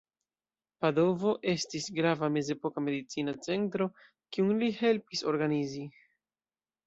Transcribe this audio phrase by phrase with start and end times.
[0.83, 3.87] Padovo estis grava mezepoka medicina centro,
[4.37, 5.85] kiun li helpis organizi.